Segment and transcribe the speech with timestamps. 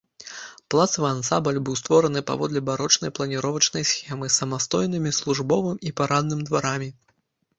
[0.73, 6.89] Палацавы ансамбль быў створаны паводле барочнай планіровачнай схемы, з самастойнымі службовым і парадным дварамі.